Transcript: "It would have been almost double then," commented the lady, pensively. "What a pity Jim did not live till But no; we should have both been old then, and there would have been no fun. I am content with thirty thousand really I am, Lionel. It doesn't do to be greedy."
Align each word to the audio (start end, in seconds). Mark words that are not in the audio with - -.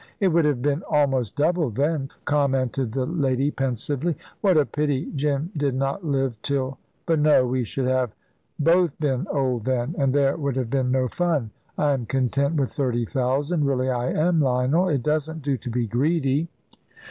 "It 0.19 0.29
would 0.29 0.45
have 0.45 0.63
been 0.63 0.81
almost 0.89 1.35
double 1.35 1.69
then," 1.69 2.09
commented 2.25 2.91
the 2.91 3.05
lady, 3.05 3.51
pensively. 3.51 4.17
"What 4.41 4.57
a 4.57 4.65
pity 4.65 5.11
Jim 5.15 5.51
did 5.55 5.75
not 5.75 6.03
live 6.03 6.41
till 6.41 6.79
But 7.05 7.19
no; 7.19 7.45
we 7.45 7.63
should 7.63 7.85
have 7.85 8.15
both 8.57 8.99
been 8.99 9.27
old 9.29 9.65
then, 9.65 9.93
and 9.99 10.11
there 10.11 10.37
would 10.37 10.55
have 10.55 10.71
been 10.71 10.89
no 10.89 11.07
fun. 11.07 11.51
I 11.77 11.91
am 11.91 12.07
content 12.07 12.55
with 12.55 12.73
thirty 12.73 13.05
thousand 13.05 13.65
really 13.65 13.91
I 13.91 14.09
am, 14.09 14.41
Lionel. 14.41 14.89
It 14.89 15.03
doesn't 15.03 15.43
do 15.43 15.55
to 15.57 15.69
be 15.69 15.85
greedy." 15.85 16.47